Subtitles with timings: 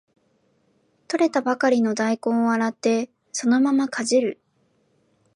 [1.07, 4.41] 採れたばかりの大根を洗ってそのままかじる